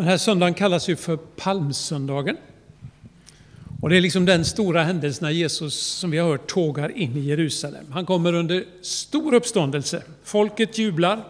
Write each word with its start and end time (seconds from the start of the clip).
Den 0.00 0.08
här 0.08 0.18
söndagen 0.18 0.54
kallas 0.54 0.88
ju 0.88 0.96
för 0.96 1.16
palmsöndagen. 1.16 2.36
Och 3.80 3.88
det 3.88 3.96
är 3.96 4.00
liksom 4.00 4.24
den 4.24 4.44
stora 4.44 4.82
händelsen 4.82 5.24
när 5.26 5.32
Jesus, 5.32 5.74
som 5.74 6.10
vi 6.10 6.18
har 6.18 6.28
hört, 6.28 6.46
tågar 6.46 6.96
in 6.96 7.16
i 7.16 7.20
Jerusalem. 7.20 7.84
Han 7.92 8.06
kommer 8.06 8.32
under 8.32 8.64
stor 8.82 9.34
uppståndelse. 9.34 10.02
Folket 10.24 10.78
jublar. 10.78 11.24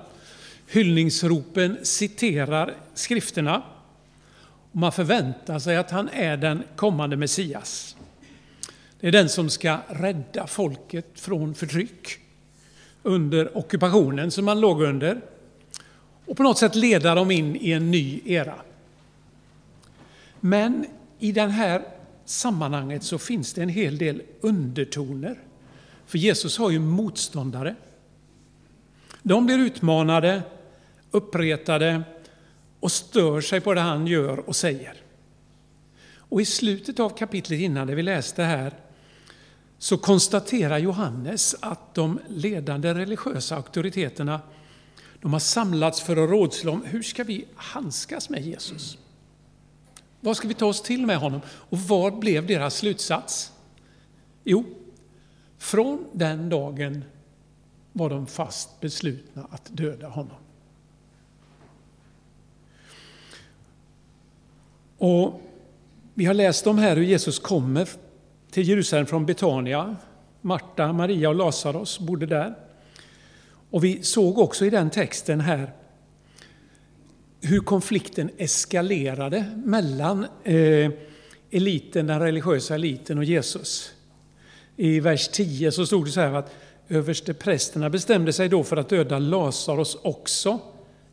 Hyllningsropen 0.66 1.78
citerar 1.82 2.74
skrifterna. 2.94 3.62
Och 4.72 4.76
man 4.76 4.92
förväntar 4.92 5.58
sig 5.58 5.76
att 5.76 5.90
han 5.90 6.08
är 6.08 6.36
den 6.36 6.62
kommande 6.76 7.16
Messias. 7.16 7.96
Det 9.00 9.08
är 9.08 9.12
den 9.12 9.28
som 9.28 9.50
ska 9.50 9.78
rädda 9.88 10.46
folket 10.46 11.06
från 11.14 11.54
förtryck 11.54 12.18
under 13.02 13.58
ockupationen 13.58 14.30
som 14.30 14.44
man 14.44 14.60
låg 14.60 14.82
under 14.82 15.20
och 16.30 16.36
på 16.36 16.42
något 16.42 16.58
sätt 16.58 16.74
leda 16.74 17.14
dem 17.14 17.30
in 17.30 17.56
i 17.56 17.72
en 17.72 17.90
ny 17.90 18.20
era. 18.24 18.54
Men 20.40 20.86
i 21.18 21.32
det 21.32 21.46
här 21.46 21.82
sammanhanget 22.24 23.02
så 23.02 23.18
finns 23.18 23.52
det 23.52 23.62
en 23.62 23.68
hel 23.68 23.98
del 23.98 24.22
undertoner. 24.40 25.38
För 26.06 26.18
Jesus 26.18 26.58
har 26.58 26.70
ju 26.70 26.78
motståndare. 26.78 27.74
De 29.22 29.46
blir 29.46 29.58
utmanade, 29.58 30.42
uppretade 31.10 32.02
och 32.80 32.92
stör 32.92 33.40
sig 33.40 33.60
på 33.60 33.74
det 33.74 33.80
han 33.80 34.06
gör 34.06 34.48
och 34.48 34.56
säger. 34.56 34.94
Och 36.14 36.40
i 36.40 36.44
slutet 36.44 37.00
av 37.00 37.10
kapitlet 37.10 37.60
innan 37.60 37.86
det 37.86 37.94
vi 37.94 38.02
läste 38.02 38.42
här 38.42 38.72
så 39.78 39.98
konstaterar 39.98 40.78
Johannes 40.78 41.56
att 41.60 41.94
de 41.94 42.20
ledande 42.28 42.94
religiösa 42.94 43.56
auktoriteterna 43.56 44.40
de 45.20 45.32
har 45.32 45.40
samlats 45.40 46.00
för 46.00 46.24
att 46.24 46.30
rådslå 46.30 46.72
om 46.72 46.84
hur 46.84 47.02
ska 47.02 47.24
vi 47.24 47.44
handskas 47.54 48.28
med 48.28 48.42
Jesus. 48.42 48.98
Vad 50.20 50.36
ska 50.36 50.48
vi 50.48 50.54
ta 50.54 50.66
oss 50.66 50.82
till 50.82 51.06
med 51.06 51.16
honom? 51.16 51.40
Och 51.46 51.78
vad 51.78 52.18
blev 52.18 52.46
deras 52.46 52.76
slutsats? 52.76 53.52
Jo, 54.44 54.64
från 55.58 56.04
den 56.12 56.48
dagen 56.48 57.04
var 57.92 58.10
de 58.10 58.26
fast 58.26 58.80
beslutna 58.80 59.46
att 59.50 59.68
döda 59.72 60.08
honom. 60.08 60.36
Och 64.98 65.42
vi 66.14 66.24
har 66.24 66.34
läst 66.34 66.66
om 66.66 66.78
här 66.78 66.96
hur 66.96 67.02
Jesus 67.02 67.38
kommer 67.38 67.88
till 68.50 68.68
Jerusalem 68.68 69.06
från 69.06 69.26
Betania. 69.26 69.96
Marta, 70.40 70.92
Maria 70.92 71.28
och 71.28 71.34
Lazarus 71.34 71.98
bodde 71.98 72.26
där. 72.26 72.69
Och 73.70 73.84
vi 73.84 74.02
såg 74.02 74.38
också 74.38 74.66
i 74.66 74.70
den 74.70 74.90
texten 74.90 75.40
här 75.40 75.72
hur 77.40 77.60
konflikten 77.60 78.30
eskalerade 78.36 79.60
mellan 79.64 80.26
eh, 80.44 80.90
eliten, 81.50 82.06
den 82.06 82.20
religiösa 82.20 82.74
eliten 82.74 83.18
och 83.18 83.24
Jesus. 83.24 83.92
I 84.76 85.00
vers 85.00 85.28
10 85.28 85.72
så 85.72 85.86
stod 85.86 86.04
det 86.04 86.10
så 86.10 86.20
här 86.20 86.32
att 86.32 86.54
översteprästerna 86.88 87.90
bestämde 87.90 88.32
sig 88.32 88.48
då 88.48 88.64
för 88.64 88.76
att 88.76 88.88
döda 88.88 89.18
Lazarus 89.18 89.96
också 90.02 90.60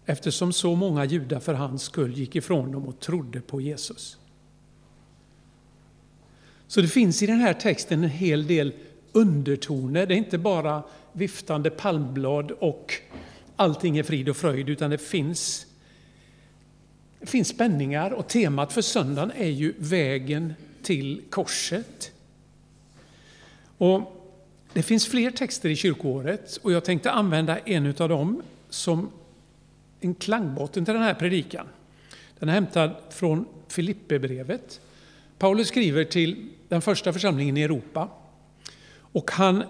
eftersom 0.06 0.54
så 0.54 0.76
många 0.76 1.06
judar 1.06 1.40
för 1.40 1.54
hans 1.54 1.84
skull 1.84 2.14
gick 2.14 2.36
ifrån 2.36 2.72
dem 2.72 2.88
och 2.88 3.00
trodde 3.00 3.42
på 3.42 3.62
Jesus. 3.62 4.18
Så 6.68 6.82
det 6.82 6.88
finns 6.88 7.24
i 7.24 7.26
den 7.26 7.40
här 7.40 7.54
texten 7.54 8.04
en 8.04 8.10
hel 8.10 8.48
del 8.48 8.74
undertoner. 9.12 10.06
Det 10.06 10.14
är 10.14 10.18
inte 10.18 10.38
bara 10.38 10.84
viftande 11.18 11.70
palmblad 11.70 12.52
och 12.52 12.94
allting 13.56 13.98
är 13.98 14.04
frid 14.04 14.30
och 14.30 14.38
fröjd, 14.38 14.70
utan 14.70 14.90
det 14.90 14.98
finns, 14.98 15.66
det 17.20 17.26
finns 17.26 17.48
spänningar. 17.48 18.12
Och 18.12 18.28
temat 18.28 18.74
för 18.74 18.82
söndagen 18.82 19.32
är 19.38 19.50
ju 19.50 19.74
vägen 19.78 20.54
till 20.84 21.22
korset. 21.30 22.12
Och 23.78 24.14
det 24.74 24.84
finns 24.84 25.08
fler 25.08 25.32
texter 25.32 25.70
i 25.70 25.76
kyrkoåret 25.76 26.60
och 26.62 26.72
jag 26.72 26.86
tänkte 26.86 27.12
använda 27.12 27.58
en 27.60 27.96
av 28.00 28.10
dem 28.10 28.42
som 28.70 29.12
en 30.00 30.16
klangbotten 30.16 30.86
till 30.86 30.94
den 30.94 31.04
här 31.04 31.14
predikan. 31.14 31.68
Den 32.40 32.50
är 32.50 32.54
hämtad 32.54 32.92
från 33.10 33.46
Filipperbrevet. 33.68 34.82
Paulus 35.38 35.68
skriver 35.68 36.04
till 36.04 36.50
den 36.68 36.82
första 36.82 37.14
församlingen 37.14 37.58
i 37.58 37.62
Europa. 37.62 38.10
Och 39.00 39.32
han 39.32 39.64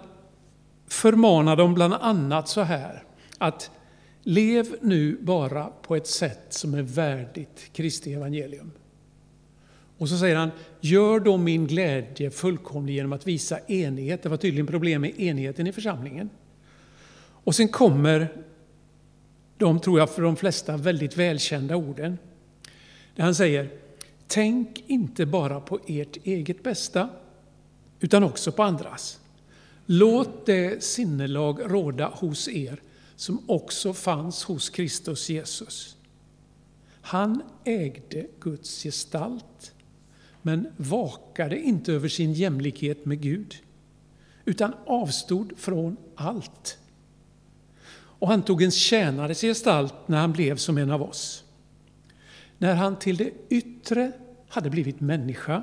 förmanar 0.88 1.56
dem 1.56 1.74
bland 1.74 1.94
annat 1.94 2.48
så 2.48 2.60
här 2.60 3.02
att 3.38 3.70
lev 4.22 4.76
nu 4.80 5.18
bara 5.20 5.64
på 5.82 5.96
ett 5.96 6.06
sätt 6.06 6.46
som 6.48 6.74
är 6.74 6.82
värdigt 6.82 7.70
Kristi 7.72 8.14
evangelium. 8.14 8.70
Och 9.98 10.08
så 10.08 10.18
säger 10.18 10.36
han, 10.36 10.50
gör 10.80 11.20
då 11.20 11.36
min 11.36 11.66
glädje 11.66 12.30
fullkomlig 12.30 12.94
genom 12.94 13.12
att 13.12 13.26
visa 13.26 13.58
enighet. 13.66 14.22
Det 14.22 14.28
var 14.28 14.36
tydligen 14.36 14.66
problem 14.66 15.00
med 15.00 15.20
enigheten 15.20 15.66
i 15.66 15.72
församlingen. 15.72 16.30
Och 17.44 17.54
sen 17.54 17.68
kommer 17.68 18.28
de, 19.56 19.80
tror 19.80 19.98
jag, 19.98 20.10
för 20.10 20.22
de 20.22 20.36
flesta 20.36 20.76
väldigt 20.76 21.16
välkända 21.16 21.76
orden. 21.76 22.18
Där 23.16 23.24
han 23.24 23.34
säger, 23.34 23.68
tänk 24.26 24.84
inte 24.86 25.26
bara 25.26 25.60
på 25.60 25.78
ert 25.86 26.16
eget 26.26 26.62
bästa, 26.62 27.08
utan 28.00 28.24
också 28.24 28.52
på 28.52 28.62
andras. 28.62 29.20
Låt 29.90 30.46
det 30.46 30.84
sinnelag 30.84 31.60
råda 31.72 32.08
hos 32.08 32.48
er 32.48 32.80
som 33.16 33.50
också 33.50 33.94
fanns 33.94 34.44
hos 34.44 34.70
Kristus 34.70 35.28
Jesus. 35.28 35.96
Han 37.00 37.42
ägde 37.64 38.26
Guds 38.40 38.82
gestalt, 38.82 39.74
men 40.42 40.68
vakade 40.76 41.60
inte 41.60 41.92
över 41.92 42.08
sin 42.08 42.32
jämlikhet 42.32 43.06
med 43.06 43.20
Gud, 43.20 43.54
utan 44.44 44.74
avstod 44.86 45.52
från 45.56 45.96
allt. 46.14 46.78
Och 47.90 48.28
han 48.28 48.42
tog 48.42 48.62
en 48.62 48.70
tjänares 48.70 49.40
gestalt 49.40 49.94
när 50.08 50.20
han 50.20 50.32
blev 50.32 50.56
som 50.56 50.78
en 50.78 50.90
av 50.90 51.02
oss. 51.02 51.44
När 52.58 52.74
han 52.74 52.98
till 52.98 53.16
det 53.16 53.30
yttre 53.48 54.12
hade 54.48 54.70
blivit 54.70 55.00
människa 55.00 55.62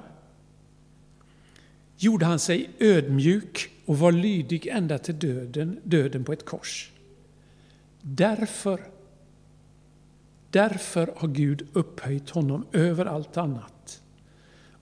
gjorde 1.97 2.25
han 2.25 2.39
sig 2.39 2.69
ödmjuk 2.79 3.69
och 3.85 3.99
var 3.99 4.11
lydig 4.11 4.67
ända 4.67 4.97
till 4.97 5.19
döden, 5.19 5.79
döden 5.83 6.23
på 6.23 6.33
ett 6.33 6.45
kors. 6.45 6.91
Därför, 8.01 8.81
därför 10.49 11.13
har 11.17 11.27
Gud 11.27 11.67
upphöjt 11.73 12.29
honom 12.29 12.65
över 12.71 13.05
allt 13.05 13.37
annat 13.37 14.01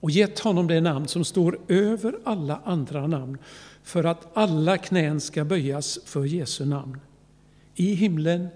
och 0.04 0.10
gett 0.10 0.38
honom 0.38 0.66
det 0.66 0.80
namn 0.80 1.08
som 1.08 1.24
står 1.24 1.58
över 1.68 2.18
alla 2.24 2.60
andra 2.64 3.06
namn 3.06 3.38
för 3.82 4.04
att 4.04 4.36
alla 4.36 4.78
knän 4.78 5.20
ska 5.20 5.44
böjas 5.44 5.98
för 6.04 6.24
Jesu 6.24 6.64
namn. 6.64 7.00
I 7.74 7.94
himlen, 7.94 8.48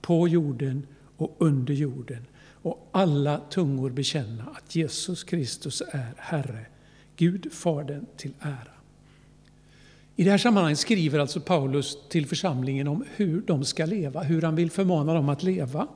på 0.00 0.28
jorden 0.28 0.86
och 1.16 1.36
under 1.38 1.74
jorden 1.74 2.26
och 2.62 2.88
alla 2.92 3.40
tungor 3.50 3.90
bekänna 3.90 4.44
att 4.54 4.74
Jesus 4.76 5.24
Kristus 5.24 5.82
är 5.92 6.14
Herre, 6.16 6.66
Gud 7.16 7.52
Fadern 7.52 8.06
till 8.16 8.32
ära. 8.40 8.72
I 10.16 10.24
det 10.24 10.30
här 10.30 10.38
sammanhanget 10.38 10.78
skriver 10.78 11.18
alltså 11.18 11.40
Paulus 11.40 11.96
till 12.08 12.26
församlingen 12.26 12.88
om 12.88 13.04
hur 13.16 13.40
de 13.40 13.64
ska 13.64 13.86
leva, 13.86 14.22
hur 14.22 14.42
han 14.42 14.54
vill 14.54 14.70
förmana 14.70 15.14
dem 15.14 15.28
att 15.28 15.42
leva. 15.42 15.88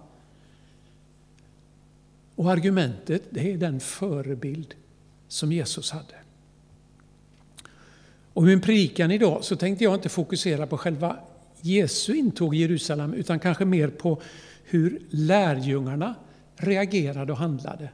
Och 2.35 2.51
argumentet 2.51 3.23
det 3.31 3.53
är 3.53 3.57
den 3.57 3.81
förebild 3.81 4.75
som 5.29 5.53
Jesus 5.53 5.91
hade. 5.91 6.15
Och 8.33 8.43
i 8.43 8.47
min 8.47 8.61
predikan 8.61 9.11
idag 9.11 9.45
så 9.45 9.57
tänkte 9.57 9.85
jag 9.85 9.95
inte 9.95 10.09
fokusera 10.09 10.67
på 10.67 10.79
själva 10.79 11.17
Jesu 11.61 12.15
intåg 12.15 12.55
i 12.55 12.59
Jerusalem 12.59 13.15
utan 13.15 13.39
kanske 13.39 13.65
mer 13.65 13.89
på 13.89 14.23
hur 14.65 15.03
lärjungarna 15.11 16.15
reagerade 16.57 17.33
och 17.33 17.39
handlade. 17.39 17.91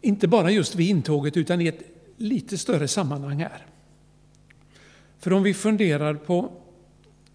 Inte 0.00 0.28
bara 0.28 0.50
just 0.50 0.74
vid 0.74 0.90
intåget 0.90 1.36
utan 1.36 1.60
i 1.60 1.66
ett 1.66 1.82
lite 2.16 2.58
större 2.58 2.88
sammanhang 2.88 3.38
här. 3.38 3.66
För 5.18 5.32
om 5.32 5.42
vi 5.42 5.54
funderar 5.54 6.14
på 6.14 6.52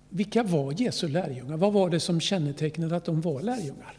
vilka 0.10 0.44
var 0.44 0.82
Jesu 0.82 1.08
lärjungar? 1.08 1.58
Vad 1.58 1.74
var 1.74 1.90
det 1.90 2.00
som 2.00 2.20
kännetecknade 2.20 2.96
att 2.96 3.06
de 3.06 3.22
var 3.22 3.42
lärjungar? 3.42 3.98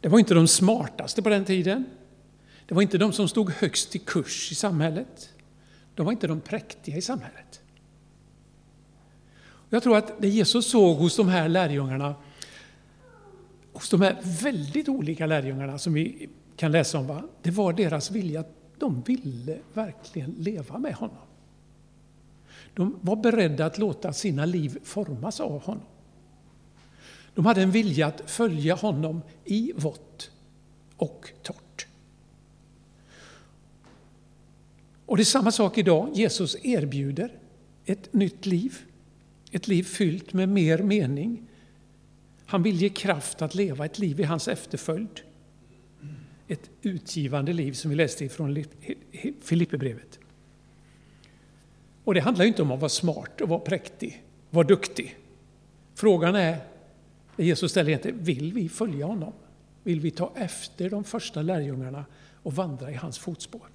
Det 0.00 0.08
var 0.08 0.18
inte 0.18 0.34
de 0.34 0.48
smartaste 0.48 1.22
på 1.22 1.28
den 1.28 1.44
tiden. 1.44 1.84
Det 2.66 2.74
var 2.74 2.82
inte 2.82 2.98
de 2.98 3.12
som 3.12 3.28
stod 3.28 3.50
högst 3.50 3.96
i 3.96 3.98
kurs 3.98 4.52
i 4.52 4.54
samhället. 4.54 5.30
De 5.94 6.06
var 6.06 6.12
inte 6.12 6.26
de 6.26 6.40
präktiga 6.40 6.96
i 6.96 7.02
samhället. 7.02 7.60
Jag 9.70 9.82
tror 9.82 9.96
att 9.96 10.20
det 10.20 10.28
Jesus 10.28 10.70
såg 10.70 10.96
hos 10.96 11.16
de 11.16 11.28
här 11.28 11.48
lärjungarna, 11.48 12.14
hos 13.72 13.90
de 13.90 14.00
här 14.00 14.16
väldigt 14.42 14.88
olika 14.88 15.26
lärjungarna 15.26 15.78
som 15.78 15.92
vi 15.92 16.28
kan 16.60 16.72
läsa 16.72 16.98
om, 16.98 17.06
va? 17.06 17.22
det 17.42 17.50
var 17.50 17.72
deras 17.72 18.10
vilja 18.10 18.40
att 18.40 18.54
de 18.78 19.02
ville 19.02 19.58
verkligen 19.74 20.30
leva 20.30 20.78
med 20.78 20.94
honom. 20.94 21.26
De 22.74 22.98
var 23.00 23.16
beredda 23.16 23.66
att 23.66 23.78
låta 23.78 24.12
sina 24.12 24.44
liv 24.44 24.78
formas 24.84 25.40
av 25.40 25.62
honom. 25.62 25.84
De 27.34 27.46
hade 27.46 27.62
en 27.62 27.70
vilja 27.70 28.06
att 28.06 28.30
följa 28.30 28.74
honom 28.74 29.22
i 29.44 29.72
vått 29.76 30.30
och 30.96 31.30
torrt. 31.42 31.86
Och 35.06 35.16
det 35.16 35.22
är 35.22 35.24
samma 35.24 35.52
sak 35.52 35.78
idag. 35.78 36.10
Jesus 36.14 36.56
erbjuder 36.62 37.38
ett 37.84 38.12
nytt 38.12 38.46
liv. 38.46 38.78
Ett 39.50 39.68
liv 39.68 39.82
fyllt 39.82 40.32
med 40.32 40.48
mer 40.48 40.78
mening. 40.78 41.48
Han 42.46 42.62
vill 42.62 42.76
ge 42.82 42.88
kraft 42.88 43.42
att 43.42 43.54
leva 43.54 43.84
ett 43.84 43.98
liv 43.98 44.20
i 44.20 44.24
hans 44.24 44.48
efterföljd. 44.48 45.20
Ett 46.50 46.70
utgivande 46.82 47.52
liv 47.52 47.72
som 47.72 47.90
vi 47.90 47.96
läste 47.96 48.24
ifrån 48.24 48.64
Filipperbrevet. 49.40 50.18
Och 52.04 52.14
det 52.14 52.20
handlar 52.20 52.44
inte 52.44 52.62
om 52.62 52.70
att 52.70 52.80
vara 52.80 52.88
smart 52.88 53.40
och 53.40 53.48
vara 53.48 53.60
präktig, 53.60 54.24
vara 54.50 54.66
duktig. 54.66 55.16
Frågan 55.94 56.34
är, 56.34 56.58
Jesus 57.36 57.70
ställer 57.70 57.92
inte, 57.92 58.12
vill 58.12 58.52
vi 58.52 58.68
följa 58.68 59.06
honom? 59.06 59.32
Vill 59.82 60.00
vi 60.00 60.10
ta 60.10 60.32
efter 60.36 60.90
de 60.90 61.04
första 61.04 61.42
lärjungarna 61.42 62.04
och 62.42 62.54
vandra 62.54 62.90
i 62.90 62.94
hans 62.94 63.18
fotspår? 63.18 63.68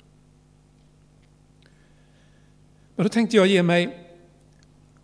Men 2.95 3.03
då 3.03 3.09
tänkte 3.09 3.37
jag 3.37 3.47
ge 3.47 3.63
mig, 3.63 4.07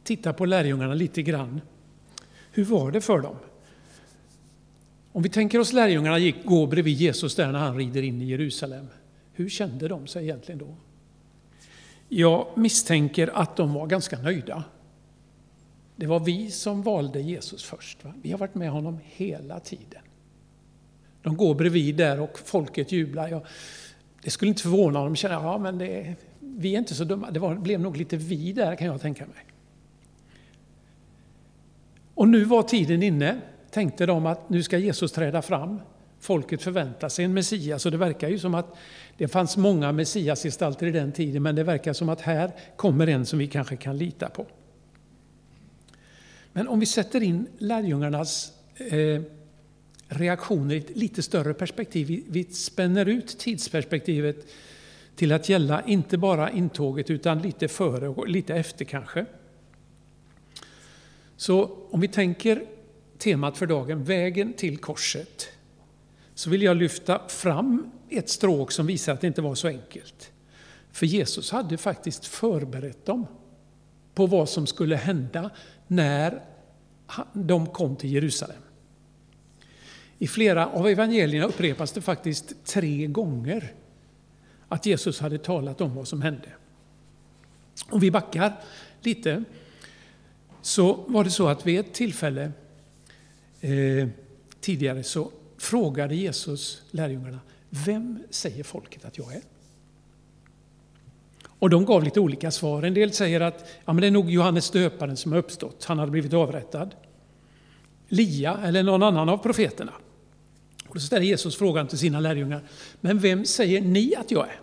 titta 0.03 0.33
på 0.33 0.45
lärjungarna 0.45 0.93
lite 0.93 1.21
grann. 1.21 1.61
Hur 2.51 2.65
var 2.65 2.91
det 2.91 3.01
för 3.01 3.19
dem? 3.19 3.35
Om 5.13 5.21
vi 5.21 5.29
tänker 5.29 5.59
oss 5.59 5.73
lärjungarna 5.73 6.19
gick, 6.19 6.45
gå 6.45 6.67
bredvid 6.67 6.93
Jesus 6.93 7.35
där 7.35 7.51
när 7.51 7.59
han 7.59 7.77
rider 7.77 8.01
in 8.01 8.21
i 8.21 8.25
Jerusalem. 8.25 8.87
Hur 9.33 9.49
kände 9.49 9.87
de 9.87 10.07
sig 10.07 10.23
egentligen 10.23 10.59
då? 10.59 10.75
Jag 12.09 12.47
misstänker 12.55 13.27
att 13.33 13.55
de 13.55 13.73
var 13.73 13.87
ganska 13.87 14.19
nöjda. 14.19 14.63
Det 15.95 16.05
var 16.05 16.19
vi 16.19 16.51
som 16.51 16.81
valde 16.81 17.21
Jesus 17.21 17.63
först. 17.63 18.03
Va? 18.03 18.13
Vi 18.21 18.31
har 18.31 18.37
varit 18.39 18.55
med 18.55 18.71
honom 18.71 18.99
hela 19.03 19.59
tiden. 19.59 20.01
De 21.21 21.37
går 21.37 21.55
bredvid 21.55 21.95
där 21.95 22.21
och 22.21 22.39
folket 22.39 22.91
jublar. 22.91 23.27
Jag, 23.27 23.45
det 24.23 24.29
skulle 24.29 24.49
inte 24.49 24.61
förvåna 24.61 24.99
om 24.99 25.05
de 25.05 25.15
känner 25.15 25.35
ja, 25.35 25.57
men 25.57 25.77
det, 25.77 26.15
vi 26.39 26.73
är 26.75 26.79
inte 26.79 26.95
så 26.95 27.03
dumma. 27.03 27.31
Det 27.31 27.39
var, 27.39 27.55
blev 27.55 27.79
nog 27.79 27.97
lite 27.97 28.17
vi 28.17 28.53
där 28.53 28.75
kan 28.75 28.87
jag 28.87 29.01
tänka 29.01 29.25
mig. 29.25 29.45
Och 32.13 32.27
nu 32.27 32.43
var 32.43 32.63
tiden 32.63 33.03
inne, 33.03 33.41
tänkte 33.71 34.05
de 34.05 34.25
att 34.25 34.49
nu 34.49 34.63
ska 34.63 34.77
Jesus 34.77 35.11
träda 35.11 35.41
fram. 35.41 35.81
Folket 36.19 36.61
förväntar 36.61 37.09
sig 37.09 37.25
en 37.25 37.33
Messias 37.33 37.85
och 37.85 37.91
det 37.91 37.97
verkar 37.97 38.29
ju 38.29 38.39
som 38.39 38.55
att 38.55 38.75
det 39.17 39.27
fanns 39.27 39.57
många 39.57 39.91
Messiasgestalter 39.91 40.87
i 40.87 40.91
den 40.91 41.11
tiden 41.11 41.43
men 41.43 41.55
det 41.55 41.63
verkar 41.63 41.93
som 41.93 42.09
att 42.09 42.21
här 42.21 42.51
kommer 42.75 43.07
en 43.07 43.25
som 43.25 43.39
vi 43.39 43.47
kanske 43.47 43.75
kan 43.75 43.97
lita 43.97 44.29
på. 44.29 44.45
Men 46.53 46.67
om 46.67 46.79
vi 46.79 46.85
sätter 46.85 47.23
in 47.23 47.47
lärjungarnas 47.57 48.53
eh, 48.77 49.21
reaktioner 50.07 50.75
i 50.75 50.77
ett 50.77 50.97
lite 50.97 51.21
större 51.21 51.53
perspektiv, 51.53 52.23
vi 52.27 52.43
spänner 52.43 53.05
ut 53.05 53.39
tidsperspektivet 53.39 54.45
till 55.15 55.31
att 55.31 55.49
gälla 55.49 55.81
inte 55.85 56.17
bara 56.17 56.51
intåget 56.51 57.09
utan 57.09 57.41
lite 57.41 57.67
före 57.67 58.07
och 58.07 58.27
lite 58.27 58.55
efter 58.55 58.85
kanske. 58.85 59.25
Så 61.37 61.77
om 61.89 62.01
vi 62.01 62.07
tänker 62.07 62.63
temat 63.21 63.57
för 63.57 63.67
dagen, 63.67 64.03
vägen 64.03 64.53
till 64.53 64.77
korset, 64.77 65.47
så 66.33 66.49
vill 66.49 66.61
jag 66.61 66.77
lyfta 66.77 67.27
fram 67.27 67.91
ett 68.09 68.29
stråk 68.29 68.71
som 68.71 68.85
visar 68.85 69.13
att 69.13 69.21
det 69.21 69.27
inte 69.27 69.41
var 69.41 69.55
så 69.55 69.67
enkelt. 69.67 70.31
För 70.91 71.05
Jesus 71.05 71.51
hade 71.51 71.77
faktiskt 71.77 72.25
förberett 72.25 73.05
dem 73.05 73.27
på 74.13 74.25
vad 74.25 74.49
som 74.49 74.67
skulle 74.67 74.95
hända 74.95 75.49
när 75.87 76.41
de 77.33 77.67
kom 77.67 77.95
till 77.95 78.11
Jerusalem. 78.11 78.61
I 80.17 80.27
flera 80.27 80.67
av 80.67 80.87
evangelierna 80.87 81.45
upprepas 81.45 81.91
det 81.91 82.01
faktiskt 82.01 82.65
tre 82.65 83.07
gånger 83.07 83.73
att 84.67 84.85
Jesus 84.85 85.19
hade 85.19 85.37
talat 85.37 85.81
om 85.81 85.95
vad 85.95 86.07
som 86.07 86.21
hände. 86.21 86.49
Om 87.89 87.99
vi 87.99 88.11
backar 88.11 88.53
lite 89.01 89.43
så 90.61 90.93
var 91.07 91.23
det 91.23 91.29
så 91.29 91.47
att 91.47 91.65
vid 91.65 91.79
ett 91.79 91.93
tillfälle 91.93 92.51
eh, 93.61 94.07
tidigare 94.59 95.03
så 95.03 95.31
frågade 95.57 96.15
Jesus 96.15 96.81
lärjungarna, 96.91 97.39
vem 97.69 98.23
säger 98.29 98.63
folket 98.63 99.05
att 99.05 99.17
jag 99.17 99.33
är? 99.33 99.41
Och 101.61 101.69
de 101.69 101.85
gav 101.85 102.03
lite 102.03 102.19
olika 102.19 102.51
svar. 102.51 102.83
En 102.83 102.93
del 102.93 103.13
säger 103.13 103.41
att 103.41 103.69
ja, 103.85 103.93
men 103.93 104.01
det 104.01 104.07
är 104.07 104.11
nog 104.11 104.29
Johannes 104.29 104.69
döparen 104.69 105.17
som 105.17 105.31
har 105.31 105.39
uppstått, 105.39 105.85
han 105.85 105.99
hade 105.99 106.11
blivit 106.11 106.33
avrättad. 106.33 106.95
Lia 108.07 108.59
eller 108.63 108.83
någon 108.83 109.03
annan 109.03 109.29
av 109.29 109.37
profeterna. 109.37 109.93
Och 110.87 110.95
då 110.95 111.01
ställer 111.01 111.25
Jesus 111.25 111.55
frågan 111.55 111.87
till 111.87 111.97
sina 111.97 112.19
lärjungar, 112.19 112.63
men 113.01 113.19
vem 113.19 113.45
säger 113.45 113.81
ni 113.81 114.15
att 114.15 114.31
jag 114.31 114.47
är? 114.47 114.59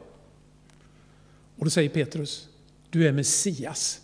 Och 1.56 1.64
då 1.64 1.70
säger 1.70 1.88
Petrus, 1.88 2.48
du 2.90 3.08
är 3.08 3.12
Messias. 3.12 4.00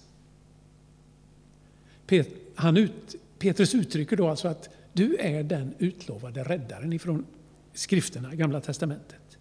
Pet, 2.07 2.29
han 2.55 2.77
ut, 2.77 3.15
Petrus 3.39 3.75
uttrycker 3.75 4.17
då 4.17 4.29
alltså 4.29 4.49
att 4.49 4.69
du 4.95 5.17
är 5.17 5.43
den 5.43 5.75
utlovade 5.79 6.45
räddaren 6.45 6.93
ifrån 6.93 7.27
skrifterna, 7.73 8.35
Gamla 8.35 8.61
Testamentet. 8.61 9.39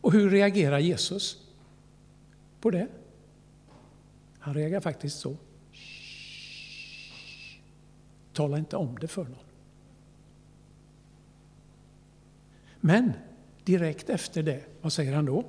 Och 0.00 0.12
hur 0.12 0.30
reagerar 0.30 0.78
Jesus 0.78 1.46
på 2.60 2.70
det? 2.70 2.88
Han 4.38 4.54
reagerar 4.54 4.80
faktiskt 4.80 5.18
så. 5.18 5.36
Tala 8.32 8.58
inte 8.58 8.76
om 8.76 8.98
det 9.00 9.08
för 9.08 9.24
någon. 9.24 9.34
Men 12.80 13.12
direkt 13.64 14.10
efter 14.10 14.42
det, 14.42 14.64
vad 14.80 14.92
säger 14.92 15.14
han 15.14 15.24
då? 15.24 15.44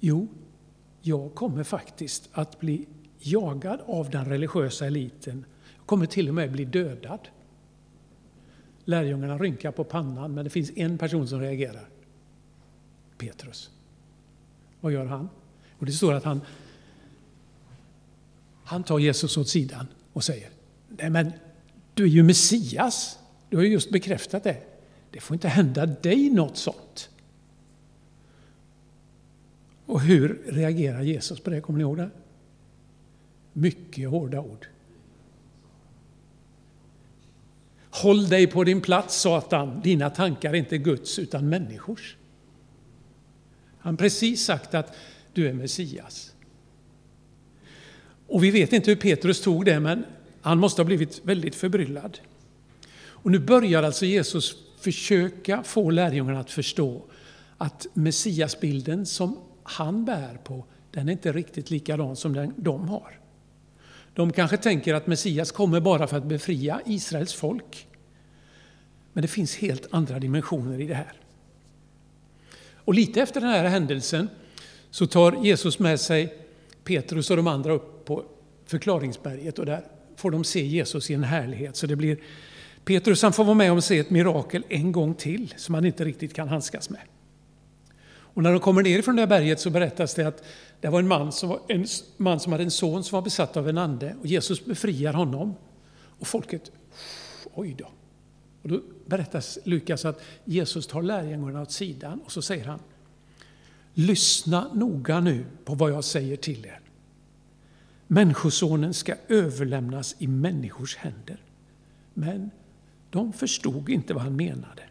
Jo, 0.00 0.28
jag 1.02 1.34
kommer 1.34 1.64
faktiskt 1.64 2.28
att 2.32 2.60
bli 2.60 2.86
jagad 3.18 3.80
av 3.86 4.10
den 4.10 4.24
religiösa 4.24 4.86
eliten. 4.86 5.44
Kommer 5.90 6.06
till 6.06 6.28
och 6.28 6.34
med 6.34 6.52
bli 6.52 6.64
dödad. 6.64 7.28
Lärjungarna 8.84 9.38
rynkar 9.38 9.72
på 9.72 9.84
pannan, 9.84 10.34
men 10.34 10.44
det 10.44 10.50
finns 10.50 10.70
en 10.76 10.98
person 10.98 11.28
som 11.28 11.40
reagerar. 11.40 11.88
Petrus. 13.18 13.70
Vad 14.80 14.92
gör 14.92 15.06
han? 15.06 15.28
Och 15.78 15.86
det 15.86 15.92
står 15.92 16.12
att 16.12 16.24
han, 16.24 16.40
han 18.64 18.84
tar 18.84 18.98
Jesus 18.98 19.36
åt 19.36 19.48
sidan 19.48 19.86
och 20.12 20.24
säger, 20.24 20.50
nej 20.88 21.10
men 21.10 21.32
du 21.94 22.04
är 22.04 22.08
ju 22.08 22.22
Messias. 22.22 23.18
Du 23.48 23.56
har 23.56 23.64
ju 23.64 23.72
just 23.72 23.90
bekräftat 23.90 24.44
det. 24.44 24.62
Det 25.10 25.20
får 25.20 25.34
inte 25.34 25.48
hända 25.48 25.86
dig 25.86 26.30
något 26.30 26.56
sånt. 26.56 27.10
Och 29.86 30.00
hur 30.00 30.42
reagerar 30.46 31.02
Jesus 31.02 31.40
på 31.40 31.50
det? 31.50 31.60
Kommer 31.60 31.76
ni 31.78 31.82
ihåg 31.82 31.96
det? 31.96 32.10
Mycket 33.52 34.10
hårda 34.10 34.40
ord. 34.40 34.66
Håll 38.02 38.28
dig 38.28 38.46
på 38.46 38.64
din 38.64 38.80
plats, 38.80 39.20
Satan. 39.20 39.80
Dina 39.80 40.10
tankar 40.10 40.50
är 40.50 40.54
inte 40.54 40.78
Guds 40.78 41.18
utan 41.18 41.48
människors. 41.48 42.16
Han 43.78 43.92
har 43.92 43.98
precis 43.98 44.44
sagt 44.44 44.74
att 44.74 44.96
du 45.32 45.48
är 45.48 45.52
Messias. 45.52 46.34
Och 48.26 48.44
vi 48.44 48.50
vet 48.50 48.72
inte 48.72 48.90
hur 48.90 48.96
Petrus 48.96 49.40
tog 49.40 49.64
det, 49.64 49.80
men 49.80 50.04
han 50.40 50.58
måste 50.58 50.82
ha 50.82 50.84
blivit 50.84 51.20
väldigt 51.24 51.54
förbryllad. 51.54 52.18
Och 53.00 53.30
nu 53.30 53.38
börjar 53.38 53.82
alltså 53.82 54.06
Jesus 54.06 54.56
försöka 54.80 55.62
få 55.62 55.90
lärjungarna 55.90 56.40
att 56.40 56.50
förstå 56.50 57.02
att 57.58 57.86
Messiasbilden 57.94 59.06
som 59.06 59.38
han 59.62 60.04
bär 60.04 60.38
på, 60.44 60.64
den 60.90 61.08
är 61.08 61.12
inte 61.12 61.32
riktigt 61.32 61.70
likadan 61.70 62.16
som 62.16 62.32
den 62.32 62.54
de 62.56 62.88
har. 62.88 63.20
De 64.14 64.32
kanske 64.32 64.56
tänker 64.56 64.94
att 64.94 65.06
Messias 65.06 65.52
kommer 65.52 65.80
bara 65.80 66.06
för 66.06 66.16
att 66.16 66.24
befria 66.24 66.80
Israels 66.86 67.34
folk. 67.34 67.86
Men 69.12 69.22
det 69.22 69.28
finns 69.28 69.56
helt 69.56 69.88
andra 69.90 70.18
dimensioner 70.18 70.80
i 70.80 70.86
det 70.86 70.94
här. 70.94 71.12
Och 72.74 72.94
lite 72.94 73.22
efter 73.22 73.40
den 73.40 73.50
här 73.50 73.64
händelsen 73.64 74.28
så 74.90 75.06
tar 75.06 75.44
Jesus 75.44 75.78
med 75.78 76.00
sig 76.00 76.34
Petrus 76.84 77.30
och 77.30 77.36
de 77.36 77.46
andra 77.46 77.72
upp 77.72 78.04
på 78.04 78.24
förklaringsberget 78.66 79.58
och 79.58 79.66
där 79.66 79.84
får 80.16 80.30
de 80.30 80.44
se 80.44 80.66
Jesus 80.66 81.10
i 81.10 81.14
en 81.14 81.24
härlighet. 81.24 81.76
Så 81.76 81.86
det 81.86 81.96
blir 81.96 82.18
Petrus 82.84 83.22
han 83.22 83.32
får 83.32 83.44
vara 83.44 83.54
med 83.54 83.72
om 83.72 83.78
att 83.78 83.84
se 83.84 83.98
ett 83.98 84.10
mirakel 84.10 84.64
en 84.68 84.92
gång 84.92 85.14
till 85.14 85.54
som 85.56 85.74
han 85.74 85.84
inte 85.84 86.04
riktigt 86.04 86.34
kan 86.34 86.48
handskas 86.48 86.90
med. 86.90 87.00
Och 88.32 88.42
när 88.42 88.50
de 88.50 88.60
kommer 88.60 88.82
ner 88.82 89.02
från 89.02 89.16
det 89.16 89.22
här 89.22 89.26
berget 89.26 89.60
så 89.60 89.70
berättas 89.70 90.14
det 90.14 90.26
att 90.26 90.44
det 90.80 90.88
var 90.88 90.98
en 90.98 91.08
man, 91.08 91.32
som 91.32 91.48
var, 91.48 91.60
en 91.68 91.86
man 92.16 92.40
som 92.40 92.52
hade 92.52 92.64
en 92.64 92.70
son 92.70 93.04
som 93.04 93.16
var 93.16 93.22
besatt 93.22 93.56
av 93.56 93.68
en 93.68 93.78
ande 93.78 94.14
och 94.20 94.26
Jesus 94.26 94.64
befriar 94.64 95.12
honom. 95.12 95.54
Och 96.18 96.26
folket, 96.26 96.70
oj 97.54 97.74
då. 97.78 97.88
Och 98.62 98.68
då 98.68 98.80
berättar 99.06 99.68
Lukas 99.68 100.04
att 100.04 100.20
Jesus 100.44 100.86
tar 100.86 101.02
lärjungarna 101.02 101.62
åt 101.62 101.72
sidan 101.72 102.20
och 102.24 102.32
så 102.32 102.42
säger 102.42 102.64
han 102.64 102.80
Lyssna 103.94 104.70
noga 104.74 105.20
nu 105.20 105.44
på 105.64 105.74
vad 105.74 105.92
jag 105.92 106.04
säger 106.04 106.36
till 106.36 106.66
er. 106.66 106.80
Människosonen 108.06 108.94
ska 108.94 109.14
överlämnas 109.28 110.16
i 110.18 110.26
människors 110.26 110.96
händer. 110.96 111.40
Men 112.14 112.50
de 113.10 113.32
förstod 113.32 113.88
inte 113.88 114.14
vad 114.14 114.22
han 114.22 114.36
menade. 114.36 114.82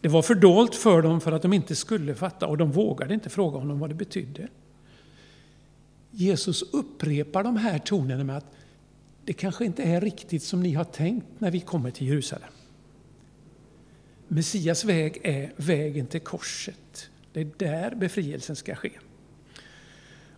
Det 0.00 0.08
var 0.08 0.22
fördolt 0.22 0.74
för 0.74 1.02
dem 1.02 1.20
för 1.20 1.32
att 1.32 1.42
de 1.42 1.52
inte 1.52 1.76
skulle 1.76 2.14
fatta 2.14 2.46
och 2.46 2.58
de 2.58 2.72
vågade 2.72 3.14
inte 3.14 3.30
fråga 3.30 3.58
honom 3.58 3.78
vad 3.78 3.90
det 3.90 3.94
betydde. 3.94 4.48
Jesus 6.10 6.62
upprepar 6.62 7.44
de 7.44 7.56
här 7.56 7.78
tonerna 7.78 8.24
med 8.24 8.36
att 8.36 8.54
det 9.24 9.32
kanske 9.32 9.64
inte 9.64 9.82
är 9.82 10.00
riktigt 10.00 10.42
som 10.42 10.62
ni 10.62 10.72
har 10.72 10.84
tänkt 10.84 11.26
när 11.38 11.50
vi 11.50 11.60
kommer 11.60 11.90
till 11.90 12.06
Jerusalem. 12.08 12.50
Messias 14.28 14.84
väg 14.84 15.20
är 15.22 15.52
vägen 15.56 16.06
till 16.06 16.20
korset. 16.20 17.10
Det 17.32 17.40
är 17.40 17.50
där 17.56 17.94
befrielsen 17.94 18.56
ska 18.56 18.74
ske. 18.74 18.90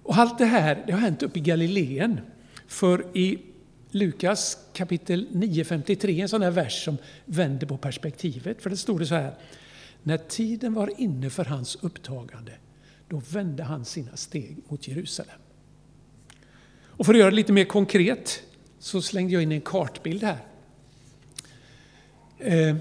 Och 0.03 0.17
allt 0.17 0.39
det 0.39 0.45
här 0.45 0.85
det 0.87 0.93
har 0.93 1.01
hänt 1.01 1.23
uppe 1.23 1.39
i 1.39 1.43
Galileen. 1.43 2.21
För 2.67 3.17
i 3.17 3.39
Lukas 3.91 4.59
kapitel 4.73 5.29
9.53, 5.33 6.23
en 6.23 6.29
sån 6.29 6.41
där 6.41 6.51
vers 6.51 6.85
som 6.85 6.97
vänder 7.25 7.67
på 7.67 7.77
perspektivet. 7.77 8.63
För 8.63 8.71
det 8.71 8.77
stod 8.77 9.01
det 9.01 9.07
så 9.07 9.15
här. 9.15 9.35
När 10.03 10.19
tiden 10.19 10.75
var 10.75 11.01
inne 11.01 11.31
för 11.31 11.45
hans 11.45 11.77
upptagande, 11.81 12.53
då 13.09 13.23
vände 13.31 13.63
han 13.63 13.85
sina 13.85 14.17
steg 14.17 14.57
mot 14.69 14.89
Jerusalem. 14.89 15.41
Och 16.85 17.07
för 17.07 17.15
att 17.15 17.19
göra 17.19 17.31
det 17.31 17.37
lite 17.37 17.53
mer 17.53 17.65
konkret 17.65 18.43
så 18.79 19.03
slängde 19.03 19.33
jag 19.33 19.43
in 19.43 19.53
en 19.53 19.61
kartbild 19.61 20.23
här. 20.23 20.39
Eh, 22.39 22.77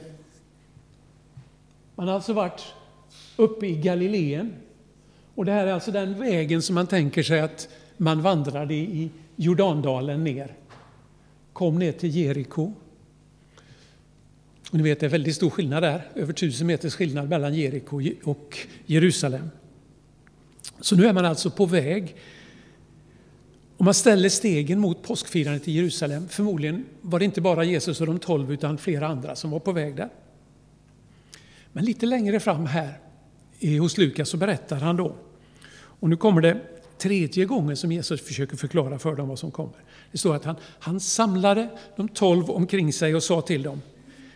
man 1.95 2.07
har 2.07 2.15
alltså 2.15 2.33
varit 2.33 2.61
uppe 3.35 3.67
i 3.67 3.75
Galileen. 3.75 4.53
Och 5.35 5.45
det 5.45 5.51
här 5.51 5.67
är 5.67 5.73
alltså 5.73 5.91
den 5.91 6.19
vägen 6.19 6.61
som 6.61 6.75
man 6.75 6.87
tänker 6.87 7.23
sig 7.23 7.39
att 7.39 7.69
man 7.97 8.21
vandrade 8.21 8.73
i 8.73 9.09
Jordandalen 9.35 10.23
ner. 10.23 10.53
Kom 11.53 11.79
ner 11.79 11.91
till 11.91 12.15
Jeriko. 12.15 12.73
Och 14.71 14.77
ni 14.77 14.83
vet, 14.83 14.99
det 14.99 15.05
är 15.05 15.09
väldigt 15.09 15.35
stor 15.35 15.49
skillnad 15.49 15.83
där, 15.83 16.07
över 16.15 16.33
tusen 16.33 16.67
meters 16.67 16.95
skillnad 16.95 17.29
mellan 17.29 17.53
Jeriko 17.53 18.01
och 18.23 18.57
Jerusalem. 18.85 19.49
Så 20.79 20.95
nu 20.95 21.05
är 21.05 21.13
man 21.13 21.25
alltså 21.25 21.49
på 21.49 21.65
väg. 21.65 22.15
Om 23.77 23.85
man 23.85 23.93
ställer 23.93 24.29
stegen 24.29 24.79
mot 24.79 25.03
påskfirandet 25.03 25.67
i 25.67 25.71
Jerusalem. 25.71 26.27
Förmodligen 26.27 26.85
var 27.01 27.19
det 27.19 27.25
inte 27.25 27.41
bara 27.41 27.63
Jesus 27.63 28.01
och 28.01 28.07
de 28.07 28.19
tolv 28.19 28.51
utan 28.51 28.77
flera 28.77 29.07
andra 29.07 29.35
som 29.35 29.51
var 29.51 29.59
på 29.59 29.71
väg 29.71 29.95
där. 29.95 30.09
Men 31.71 31.85
lite 31.85 32.05
längre 32.05 32.39
fram 32.39 32.65
här 32.65 32.99
hos 33.79 33.97
Lukas 33.97 34.29
så 34.29 34.37
berättar 34.37 34.75
han 34.75 34.95
då, 34.95 35.15
och 35.75 36.09
nu 36.09 36.17
kommer 36.17 36.41
det 36.41 36.61
tredje 36.97 37.45
gången 37.45 37.77
som 37.77 37.91
Jesus 37.91 38.21
försöker 38.21 38.57
förklara 38.57 38.99
för 38.99 39.15
dem 39.15 39.27
vad 39.27 39.39
som 39.39 39.51
kommer. 39.51 39.83
Det 40.11 40.17
står 40.17 40.35
att 40.35 40.45
han, 40.45 40.55
han 40.79 40.99
samlade 40.99 41.69
de 41.95 42.07
tolv 42.07 42.51
omkring 42.51 42.93
sig 42.93 43.15
och 43.15 43.23
sa 43.23 43.41
till 43.41 43.63
dem, 43.63 43.81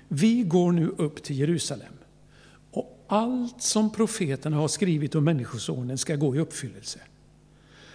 vi 0.08 0.44
går 0.44 0.72
nu 0.72 0.92
upp 0.98 1.24
till 1.24 1.40
Jerusalem 1.40 1.94
och 2.72 3.06
allt 3.08 3.62
som 3.62 3.92
profeterna 3.92 4.58
har 4.58 4.68
skrivit 4.68 5.16
om 5.16 5.24
Människosonen 5.24 5.98
ska 5.98 6.16
gå 6.16 6.36
i 6.36 6.40
uppfyllelse. 6.40 7.00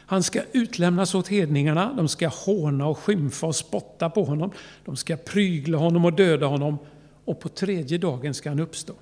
Han 0.06 0.22
ska 0.22 0.42
utlämnas 0.52 1.14
åt 1.14 1.28
hedningarna, 1.28 1.92
de 1.92 2.08
ska 2.08 2.28
håna 2.28 2.86
och 2.86 2.98
skymfa 2.98 3.46
och 3.46 3.56
spotta 3.56 4.10
på 4.10 4.24
honom, 4.24 4.50
de 4.84 4.96
ska 4.96 5.16
prygla 5.16 5.78
honom 5.78 6.04
och 6.04 6.12
döda 6.12 6.46
honom 6.46 6.78
och 7.24 7.40
på 7.40 7.48
tredje 7.48 7.98
dagen 7.98 8.34
ska 8.34 8.48
han 8.48 8.60
uppstå. 8.60 8.94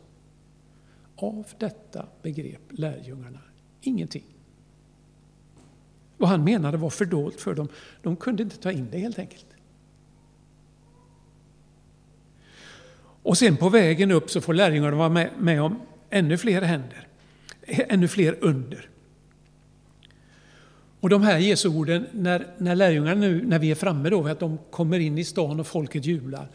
Av 1.16 1.46
detta 1.58 2.06
begrep 2.22 2.60
lärjungarna 2.70 3.38
ingenting. 3.80 4.24
Vad 6.16 6.30
han 6.30 6.44
menade 6.44 6.76
var 6.76 6.90
fördolt 6.90 7.40
för 7.40 7.54
dem. 7.54 7.68
De 8.02 8.16
kunde 8.16 8.42
inte 8.42 8.56
ta 8.56 8.72
in 8.72 8.88
det 8.90 8.98
helt 8.98 9.18
enkelt. 9.18 9.46
Och 13.22 13.38
sen 13.38 13.56
på 13.56 13.68
vägen 13.68 14.10
upp 14.10 14.30
så 14.30 14.40
får 14.40 14.54
lärjungarna 14.54 14.96
vara 14.96 15.08
med, 15.08 15.30
med 15.38 15.62
om 15.62 15.80
ännu 16.10 16.38
fler 16.38 16.62
händer, 16.62 17.08
ännu 17.66 18.08
fler 18.08 18.38
under. 18.40 18.91
Och 21.02 21.08
de 21.08 21.22
här 21.22 21.38
Jesu 21.38 21.68
orden, 21.68 22.06
när, 22.12 22.46
när 22.58 22.74
lärjungarna 22.74 23.20
nu, 23.20 23.46
när 23.46 23.58
vi 23.58 23.70
är 23.70 23.74
framme 23.74 24.10
då, 24.10 24.26
att 24.26 24.40
de 24.40 24.58
kommer 24.70 24.98
in 24.98 25.18
i 25.18 25.24
stan 25.24 25.60
och 25.60 25.66
folket 25.66 26.04
jublar. 26.04 26.48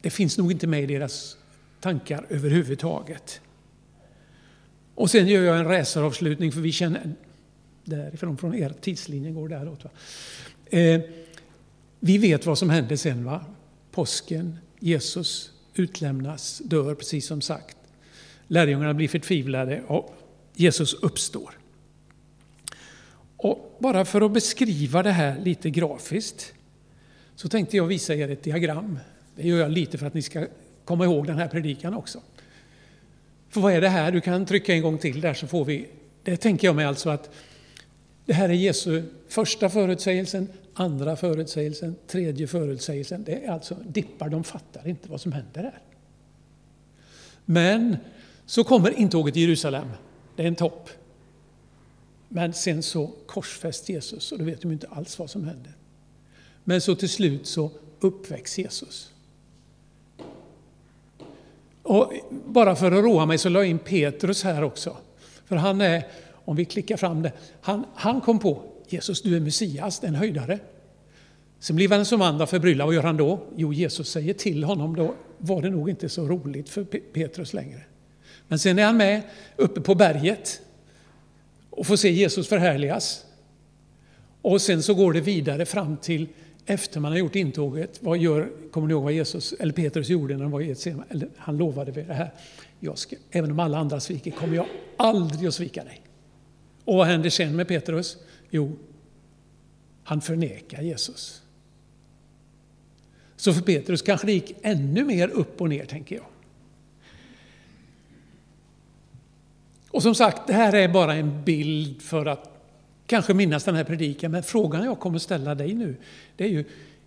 Det 0.00 0.10
finns 0.10 0.38
nog 0.38 0.52
inte 0.52 0.66
med 0.66 0.82
i 0.82 0.86
deras 0.86 1.36
tankar 1.80 2.26
överhuvudtaget. 2.28 3.40
Och 4.94 5.10
sen 5.10 5.26
gör 5.26 5.42
jag 5.42 5.58
en 5.58 5.64
raceravslutning 5.64 6.52
för 6.52 6.60
vi 6.60 6.72
känner, 6.72 7.14
därifrån, 7.84 8.38
från 8.38 8.54
er 8.54 8.74
tidslinje 8.80 9.30
går 9.30 9.48
däråt. 9.48 9.84
Va? 9.84 9.90
Eh, 10.78 11.00
vi 12.00 12.18
vet 12.18 12.46
vad 12.46 12.58
som 12.58 12.70
händer 12.70 12.96
sen. 12.96 13.24
Va? 13.24 13.44
Påsken, 13.90 14.58
Jesus 14.78 15.52
utlämnas, 15.74 16.58
dör 16.58 16.94
precis 16.94 17.26
som 17.26 17.40
sagt. 17.40 17.76
Lärjungarna 18.46 18.94
blir 18.94 19.08
förtvivlade 19.08 19.82
och 19.86 20.14
Jesus 20.54 20.94
uppstår. 20.94 21.63
Och 23.44 23.76
bara 23.78 24.04
för 24.04 24.20
att 24.20 24.32
beskriva 24.32 25.02
det 25.02 25.10
här 25.10 25.38
lite 25.38 25.70
grafiskt 25.70 26.54
så 27.36 27.48
tänkte 27.48 27.76
jag 27.76 27.86
visa 27.86 28.14
er 28.14 28.30
ett 28.30 28.42
diagram. 28.42 28.98
Det 29.36 29.48
gör 29.48 29.58
jag 29.58 29.70
lite 29.70 29.98
för 29.98 30.06
att 30.06 30.14
ni 30.14 30.22
ska 30.22 30.46
komma 30.84 31.04
ihåg 31.04 31.26
den 31.26 31.38
här 31.38 31.48
predikan 31.48 31.94
också. 31.94 32.20
För 33.48 33.60
vad 33.60 33.72
är 33.72 33.80
det 33.80 33.88
här? 33.88 34.12
Du 34.12 34.20
kan 34.20 34.46
trycka 34.46 34.74
en 34.74 34.82
gång 34.82 34.98
till 34.98 35.20
där 35.20 35.34
så 35.34 35.46
får 35.46 35.64
vi... 35.64 35.88
Det 36.22 36.36
tänker 36.36 36.68
jag 36.68 36.76
mig 36.76 36.84
alltså 36.84 37.10
att 37.10 37.30
det 38.24 38.32
här 38.32 38.48
är 38.48 38.52
Jesu 38.52 39.02
första 39.28 39.70
förutsägelsen, 39.70 40.48
andra 40.74 41.16
förutsägelsen, 41.16 41.96
tredje 42.06 42.46
förutsägelsen. 42.46 43.24
Det 43.24 43.44
är 43.44 43.50
alltså 43.50 43.76
dippar, 43.86 44.28
de 44.28 44.44
fattar 44.44 44.88
inte 44.88 45.08
vad 45.08 45.20
som 45.20 45.32
händer 45.32 45.62
här. 45.62 45.80
Men 47.44 47.96
så 48.46 48.64
kommer 48.64 48.98
intåget 48.98 49.36
i 49.36 49.40
Jerusalem. 49.40 49.88
Det 50.36 50.42
är 50.42 50.46
en 50.46 50.54
topp. 50.54 50.90
Men 52.36 52.52
sen 52.52 52.82
så 52.82 53.10
korsfäst 53.26 53.88
Jesus 53.88 54.32
och 54.32 54.38
då 54.38 54.44
vet 54.44 54.60
de 54.60 54.72
inte 54.72 54.86
alls 54.86 55.18
vad 55.18 55.30
som 55.30 55.44
händer. 55.44 55.72
Men 56.64 56.80
så 56.80 56.94
till 56.94 57.08
slut 57.08 57.46
så 57.46 57.70
uppväcks 58.00 58.58
Jesus. 58.58 59.12
Och 61.82 62.12
bara 62.30 62.76
för 62.76 62.92
att 62.92 63.04
roa 63.04 63.26
mig 63.26 63.38
så 63.38 63.48
la 63.48 63.58
jag 63.58 63.68
in 63.68 63.78
Petrus 63.78 64.42
här 64.42 64.62
också. 64.62 64.96
För 65.44 65.56
han 65.56 65.80
är, 65.80 66.06
om 66.44 66.56
vi 66.56 66.64
klickar 66.64 66.96
fram 66.96 67.22
det, 67.22 67.32
han, 67.60 67.84
han 67.94 68.20
kom 68.20 68.38
på 68.38 68.62
Jesus 68.88 69.22
du 69.22 69.36
är 69.36 69.40
Messias, 69.40 70.00
den 70.00 70.14
höjdare. 70.14 70.58
Sen 71.58 71.76
blir 71.76 71.88
han 71.88 72.04
som 72.04 72.22
andra 72.22 72.46
förbryllad, 72.46 72.86
vad 72.86 72.94
gör 72.94 73.02
han 73.02 73.16
då? 73.16 73.40
Jo, 73.56 73.72
Jesus 73.72 74.10
säger 74.10 74.34
till 74.34 74.64
honom, 74.64 74.96
då 74.96 75.14
var 75.38 75.62
det 75.62 75.70
nog 75.70 75.90
inte 75.90 76.08
så 76.08 76.28
roligt 76.28 76.68
för 76.68 76.84
Petrus 76.84 77.52
längre. 77.52 77.80
Men 78.48 78.58
sen 78.58 78.78
är 78.78 78.84
han 78.84 78.96
med 78.96 79.22
uppe 79.56 79.80
på 79.80 79.94
berget 79.94 80.60
och 81.76 81.86
får 81.86 81.96
se 81.96 82.10
Jesus 82.10 82.48
förhärligas. 82.48 83.24
Och 84.42 84.60
sen 84.60 84.82
så 84.82 84.94
går 84.94 85.12
det 85.12 85.20
vidare 85.20 85.66
fram 85.66 85.96
till 85.96 86.28
efter 86.66 87.00
man 87.00 87.12
har 87.12 87.18
gjort 87.18 87.34
intåget, 87.34 88.02
vad 88.02 88.18
gör, 88.18 88.50
kommer 88.70 88.86
ni 88.86 88.92
ihåg 88.92 89.02
vad 89.02 89.12
Jesus, 89.12 89.52
eller 89.52 89.72
Petrus 89.72 90.08
gjorde 90.08 90.34
när 90.34 90.42
han 90.42 90.50
var 90.50 90.60
i 90.60 90.70
ett 90.70 90.86
eller 90.86 91.28
Han 91.36 91.56
lovade 91.56 91.92
vid 91.92 92.06
det 92.06 92.14
här. 92.14 92.30
Jag 92.80 92.98
ska, 92.98 93.16
även 93.30 93.50
om 93.50 93.60
alla 93.60 93.78
andra 93.78 94.00
sviker 94.00 94.30
kommer 94.30 94.56
jag 94.56 94.66
aldrig 94.96 95.48
att 95.48 95.54
svika 95.54 95.84
dig. 95.84 96.00
Och 96.84 96.96
vad 96.96 97.06
händer 97.06 97.30
sen 97.30 97.56
med 97.56 97.68
Petrus? 97.68 98.16
Jo, 98.50 98.76
han 100.04 100.20
förnekar 100.20 100.82
Jesus. 100.82 101.42
Så 103.36 103.52
för 103.52 103.62
Petrus 103.62 104.02
kanske 104.02 104.26
det 104.26 104.32
gick 104.32 104.56
ännu 104.62 105.04
mer 105.04 105.28
upp 105.28 105.60
och 105.60 105.68
ner, 105.68 105.84
tänker 105.84 106.16
jag. 106.16 106.24
Och 109.94 110.02
som 110.02 110.14
sagt, 110.14 110.46
det 110.46 110.52
här 110.52 110.74
är 110.74 110.88
bara 110.88 111.14
en 111.14 111.44
bild 111.44 112.02
för 112.02 112.26
att 112.26 112.50
kanske 113.06 113.34
minnas 113.34 113.64
den 113.64 113.74
här 113.74 113.84
predikan, 113.84 114.30
men 114.30 114.42
frågan 114.42 114.84
jag 114.84 115.00
kommer 115.00 115.18
ställa 115.18 115.54
dig 115.54 115.74
nu, 115.74 115.96
det 116.36 116.44
är 116.44 116.48
ju, 116.48 116.64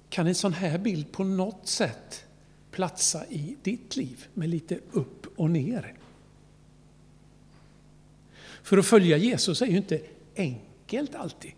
kan 0.10 0.28
en 0.28 0.36
sån 0.36 0.54
här 0.54 0.78
bild 0.78 1.12
på 1.12 1.24
något 1.24 1.68
sätt 1.68 2.26
platsa 2.72 3.26
i 3.26 3.56
ditt 3.64 3.96
liv 3.96 4.26
med 4.34 4.50
lite 4.50 4.80
upp 4.92 5.28
och 5.36 5.50
ner? 5.50 5.94
För 8.64 8.78
att 8.78 8.86
följa 8.86 9.18
Jesus 9.18 9.62
är 9.62 9.66
ju 9.66 9.78
inte 9.78 10.02
enkelt 10.36 11.16
alltid. 11.16 11.52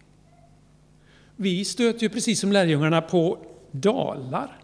Vi 1.35 1.65
stöter 1.65 2.01
ju 2.03 2.09
precis 2.09 2.39
som 2.39 2.51
lärjungarna 2.51 3.01
på 3.01 3.45
dalar. 3.71 4.59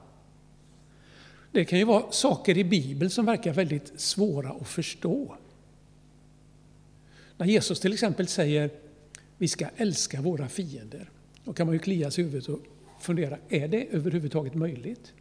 Det 1.52 1.66
kan 1.66 1.80
ju 1.80 1.86
vara 1.86 2.12
saker 2.12 2.58
i 2.58 2.64
Bibeln 2.64 3.10
som 3.10 3.26
verkar 3.26 3.54
väldigt 3.54 4.00
svåra 4.00 4.50
att 4.50 4.68
förstå. 4.68 5.38
När 7.38 7.46
Jesus 7.46 7.80
till 7.80 7.94
exempel 7.94 8.28
säger 8.28 8.70
vi 9.38 9.48
ska 9.48 9.68
älska 9.76 10.22
våra 10.22 10.48
fiender. 10.48 11.10
Då 11.44 11.54
kan 11.54 11.68
man 11.68 11.74
ju 11.74 11.80
klia 11.80 12.12
sig 12.12 12.24
i 12.24 12.28
huvudet 12.28 12.50
och 12.50 12.60
fundera, 13.00 13.38
är 13.50 13.68
det 13.68 13.88
överhuvudtaget 13.92 14.56
möjligt? 14.56 15.14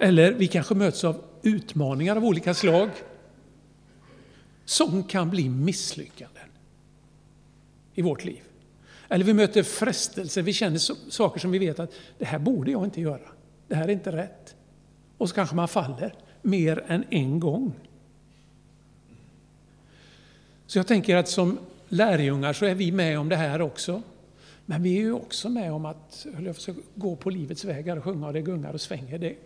Eller 0.00 0.32
vi 0.32 0.46
kanske 0.46 0.74
möts 0.74 1.04
av 1.04 1.24
utmaningar 1.42 2.16
av 2.16 2.24
olika 2.24 2.54
slag 2.54 2.90
som 4.64 5.02
kan 5.02 5.30
bli 5.30 5.48
misslyckanden. 5.48 6.40
i 7.94 8.02
vårt 8.02 8.24
liv. 8.24 8.42
Eller 9.08 9.24
vi 9.24 9.34
möter 9.34 9.62
frestelser, 9.62 10.42
vi 10.42 10.52
känner 10.52 10.78
saker 11.10 11.40
som 11.40 11.50
vi 11.50 11.58
vet 11.58 11.78
att 11.78 11.92
det 12.18 12.24
här 12.24 12.38
borde 12.38 12.70
jag 12.70 12.84
inte 12.84 13.00
göra. 13.00 13.28
Det 13.68 13.74
här 13.74 13.84
är 13.84 13.92
inte 13.92 14.12
rätt. 14.12 14.56
Och 15.18 15.28
så 15.28 15.34
kanske 15.34 15.56
man 15.56 15.68
faller 15.68 16.14
mer 16.42 16.84
än 16.88 17.04
en 17.10 17.40
gång. 17.40 17.74
Så 20.66 20.78
jag 20.78 20.86
tänker 20.86 21.16
att 21.16 21.28
som 21.28 21.58
lärjungar 21.88 22.52
så 22.52 22.64
är 22.64 22.74
vi 22.74 22.92
med 22.92 23.18
om 23.18 23.28
det 23.28 23.36
här 23.36 23.62
också. 23.62 24.02
Men 24.66 24.82
vi 24.82 24.96
är 24.96 25.00
ju 25.00 25.12
också 25.12 25.48
med 25.48 25.72
om 25.72 25.84
att 25.84 26.26
gå 26.94 27.16
på 27.16 27.30
livets 27.30 27.64
vägar 27.64 27.96
och 27.96 28.04
sjunga 28.04 28.26
och 28.26 28.32
det 28.32 28.42
gungar 28.42 28.72
och 28.72 28.80
svänger. 28.80 29.18
Det, 29.18 29.36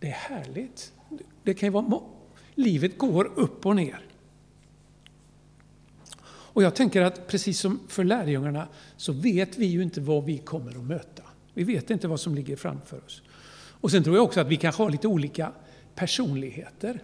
det 0.00 0.06
är 0.06 0.12
härligt. 0.12 0.92
Det 1.42 1.54
kan 1.54 1.72
vara, 1.72 2.00
livet 2.54 2.98
går 2.98 3.30
upp 3.34 3.66
och 3.66 3.76
ner. 3.76 4.00
Och 6.56 6.62
jag 6.62 6.74
tänker 6.74 7.02
att 7.02 7.26
precis 7.26 7.60
som 7.60 7.80
för 7.88 8.04
lärjungarna 8.04 8.68
så 8.96 9.12
vet 9.12 9.58
vi 9.58 9.66
ju 9.66 9.82
inte 9.82 10.00
vad 10.00 10.24
vi 10.24 10.38
kommer 10.38 10.70
att 10.70 10.84
möta. 10.84 11.22
Vi 11.54 11.64
vet 11.64 11.90
inte 11.90 12.08
vad 12.08 12.20
som 12.20 12.34
ligger 12.34 12.56
framför 12.56 13.04
oss. 13.06 13.22
Och 13.80 13.90
sen 13.90 14.04
tror 14.04 14.16
jag 14.16 14.24
också 14.24 14.40
att 14.40 14.46
vi 14.46 14.56
kanske 14.56 14.82
har 14.82 14.90
lite 14.90 15.08
olika 15.08 15.52
personligheter. 15.94 17.02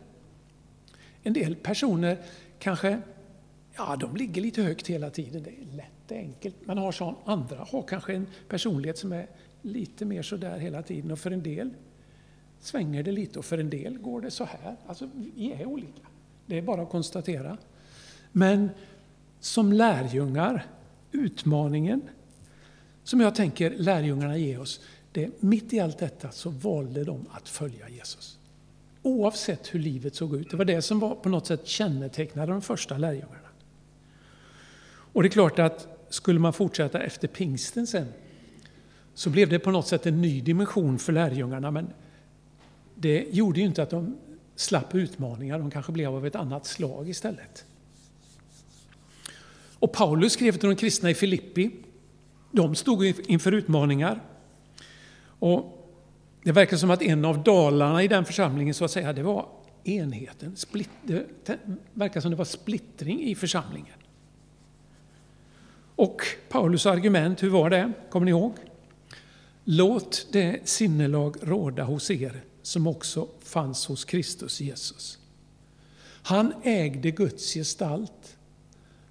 En 1.23 1.33
del 1.33 1.55
personer 1.57 2.19
kanske 2.59 3.01
ja, 3.77 3.97
de 3.97 4.17
ligger 4.17 4.43
lite 4.43 4.63
högt 4.63 4.87
hela 4.87 5.11
tiden. 5.11 5.43
Det 5.43 5.51
är 5.51 5.77
lätt, 5.77 5.93
det 6.09 6.15
är 6.15 6.19
enkelt. 6.19 6.67
Man 6.67 6.79
har 6.79 6.93
sån, 6.93 7.15
andra 7.25 7.67
har 7.71 7.83
kanske 7.83 8.15
en 8.15 8.27
personlighet 8.49 8.99
som 8.99 9.13
är 9.13 9.27
lite 9.63 10.05
mer 10.05 10.23
sådär 10.23 10.59
hela 10.59 10.83
tiden. 10.83 11.11
Och 11.11 11.19
för 11.19 11.31
en 11.31 11.43
del 11.43 11.71
svänger 12.61 13.03
det 13.03 13.13
lite 13.13 13.39
och 13.39 13.45
för 13.45 13.59
en 13.59 13.71
del 13.71 13.99
går 13.99 14.21
det 14.21 14.31
så 14.31 14.45
här. 14.45 14.77
Alltså, 14.87 15.09
vi 15.15 15.53
är 15.53 15.67
olika. 15.67 16.03
Det 16.47 16.59
är 16.59 16.63
bara 16.63 16.83
att 16.83 16.91
konstatera. 16.91 17.59
Men 18.33 18.71
som 19.41 19.73
lärjungar, 19.73 20.67
utmaningen 21.13 22.03
som 23.05 23.21
jag 23.21 23.35
tänker 23.35 23.71
lärjungarna 23.71 24.37
ger 24.37 24.61
oss, 24.61 24.81
det 25.13 25.25
är 25.25 25.31
mitt 25.41 25.73
i 25.73 25.81
allt 25.81 25.99
detta 25.99 26.31
så 26.31 26.51
valde 26.51 27.05
de 27.05 27.27
att 27.31 27.49
följa 27.49 27.89
Jesus. 27.89 28.39
Oavsett 29.03 29.75
hur 29.75 29.81
livet 29.81 30.15
såg 30.15 30.37
ut. 30.37 30.51
Det 30.51 30.57
var 30.57 30.65
det 30.65 30.83
som 30.83 30.99
var 30.99 31.15
på 31.15 31.29
något 31.29 31.47
sätt 31.47 31.67
kännetecknade 31.67 32.53
de 32.53 32.63
första 32.63 32.99
lärjungarna. 32.99 33.49
Och 35.13 35.23
det 35.23 35.29
är 35.29 35.31
klart 35.31 35.59
att 35.59 35.89
skulle 36.09 36.41
man 36.41 36.53
fortsätta 36.53 37.01
efter 37.01 37.29
pingsten 37.29 37.87
sen 37.87 38.07
så 39.15 39.31
blev 39.31 39.49
det 39.49 39.59
på 39.59 39.71
något 39.71 39.87
sätt 39.87 40.07
en 40.07 40.21
ny 40.21 40.41
dimension 40.41 40.99
för 40.99 41.13
lärjungarna. 41.13 41.71
Men 41.71 41.93
det 42.95 43.27
gjorde 43.31 43.61
ju 43.61 43.67
inte 43.67 43.83
att 43.83 43.91
de 43.91 44.19
slapp 44.57 44.95
utmaningar, 44.95 45.59
de 45.59 45.71
kanske 45.71 45.93
blev 45.93 46.15
av 46.15 46.27
ett 46.27 46.37
annat 46.37 46.67
slag 46.67 47.09
istället. 47.09 47.65
Och 49.79 49.93
Paulus 49.93 50.33
skrev 50.33 50.53
till 50.53 50.69
de 50.69 50.77
kristna 50.77 51.11
i 51.11 51.15
Filippi. 51.15 51.71
De 52.51 52.75
stod 52.75 53.05
inför 53.05 53.53
utmaningar. 53.53 54.23
Och 55.25 55.89
det 56.43 56.53
verkar 56.53 56.77
som 56.77 56.91
att 56.91 57.03
en 57.03 57.25
av 57.25 57.43
dalarna 57.43 58.03
i 58.03 58.09
den 58.09 58.25
församlingen 58.25 58.75
så 58.75 58.85
att 58.85 58.91
säga, 58.91 59.13
det 59.13 59.23
var 59.23 59.49
enheten. 59.85 60.57
Split, 60.57 60.91
det 61.03 61.27
verkar 61.93 62.21
som 62.21 62.31
det 62.31 62.37
var 62.37 62.45
splittring 62.45 63.23
i 63.23 63.35
församlingen. 63.35 64.02
Och 66.03 66.23
Paulus 66.49 66.87
argument, 66.87 67.43
hur 67.43 67.51
var 67.51 67.71
det? 67.71 67.93
Kommer 68.11 68.25
ni 68.25 68.31
ihåg? 68.31 68.53
Låt 69.65 70.27
det 70.33 70.69
sinnelag 70.69 71.37
råda 71.41 71.85
hos 71.85 72.11
er 72.11 72.45
som 72.63 72.87
också 72.87 73.29
fanns 73.41 73.87
hos 73.87 74.05
Kristus 74.05 74.61
Jesus. 74.61 75.19
Han 76.23 76.53
ägde 76.63 77.11
Guds 77.11 77.55
gestalt, 77.55 78.37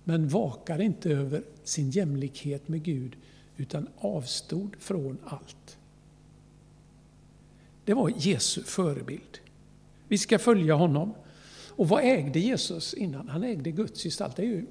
men 0.03 0.27
vakade 0.27 0.83
inte 0.83 1.09
över 1.09 1.43
sin 1.63 1.89
jämlikhet 1.91 2.67
med 2.67 2.83
Gud, 2.83 3.15
utan 3.57 3.87
avstod 3.97 4.75
från 4.79 5.17
allt. 5.25 5.77
Det 7.85 7.93
var 7.93 8.13
Jesu 8.17 8.63
förebild. 8.63 9.39
Vi 10.07 10.17
ska 10.17 10.39
följa 10.39 10.73
honom. 10.73 11.13
Och 11.69 11.87
vad 11.87 12.03
ägde 12.03 12.39
Jesus 12.39 12.93
innan? 12.93 13.29
Han 13.29 13.43
ägde 13.43 13.71
Guds 13.71 14.03
gestalt. 14.03 14.35
Det 14.35 14.41
är 14.41 14.47
ju 14.47 14.65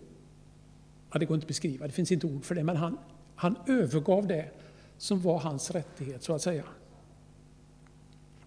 ja, 1.12 1.18
det 1.18 1.27
går 1.27 1.35
inte 1.35 1.44
att 1.44 1.49
beskriva, 1.49 1.87
det 1.87 1.92
finns 1.92 2.12
inte 2.12 2.27
ord 2.27 2.44
för 2.44 2.55
det, 2.55 2.64
men 2.64 2.77
han, 2.77 2.99
han 3.35 3.57
övergav 3.66 4.27
det 4.27 4.51
som 4.99 5.20
var 5.20 5.38
hans 5.38 5.70
rättighet, 5.70 6.23
så 6.23 6.35
att 6.35 6.42
säga. 6.42 6.64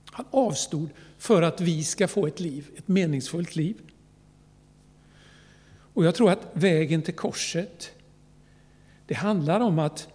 Han 0.06 0.26
avstod 0.32 0.89
för 1.17 1.41
att 1.41 1.62
vi 1.62 1.84
ska 1.84 2.08
få 2.08 2.28
ett 2.28 2.39
liv, 2.39 2.69
ett 2.78 2.88
meningsfullt 2.88 3.56
liv. 3.56 3.82
Och 5.93 6.06
jag 6.06 6.15
tror 6.15 6.32
att 6.32 6.47
vägen 6.54 7.02
till 7.02 7.13
korset, 7.13 7.91
det 9.08 9.13
handlar 9.13 9.60
om 9.60 9.80
att 9.80 10.08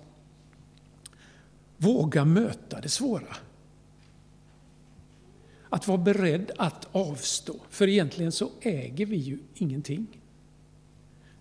våga 1.76 2.24
möta 2.24 2.80
det 2.80 2.88
svåra. 2.88 3.36
Att 5.68 5.88
vara 5.88 5.98
beredd 5.98 6.50
att 6.56 6.88
avstå, 6.92 7.54
för 7.70 7.88
egentligen 7.88 8.32
så 8.32 8.50
äger 8.60 9.06
vi 9.06 9.16
ju 9.16 9.38
ingenting. 9.54 10.06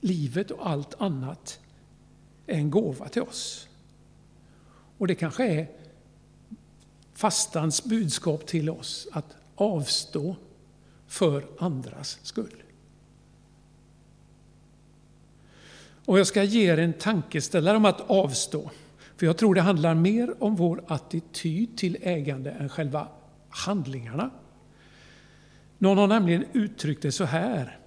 Livet 0.02 0.52
och 0.52 0.70
allt 0.70 1.02
annat 1.02 1.60
är 2.48 2.56
en 2.56 2.72
gåva 2.72 3.08
till 3.08 3.22
oss. 3.22 3.68
Och 4.98 5.08
det 5.08 5.16
kanske 5.16 5.48
är 5.48 5.68
fastans 7.14 7.84
budskap 7.84 8.48
till 8.48 8.70
oss 8.70 9.08
att 9.12 9.36
avstå 9.56 10.36
för 11.08 11.48
andras 11.60 12.20
skull. 12.24 12.64
Och 16.06 16.20
jag 16.20 16.28
ska 16.28 16.44
ge 16.44 16.72
er 16.72 16.78
en 16.78 16.94
tankeställare 16.94 17.78
om 17.78 17.86
att 17.86 18.10
avstå. 18.10 18.72
För 19.18 19.26
jag 19.26 19.38
tror 19.38 19.56
det 19.56 19.62
handlar 19.62 19.96
mer 19.96 20.44
om 20.44 20.56
vår 20.56 20.84
attityd 20.88 21.78
till 21.78 21.98
ägande 22.02 22.52
än 22.52 22.70
själva 22.70 23.08
handlingarna. 23.50 24.30
Någon 25.78 25.98
har 25.98 26.08
nämligen 26.08 26.46
uttryckt 26.54 27.02
det 27.02 27.12
så 27.12 27.24
här, 27.24 27.80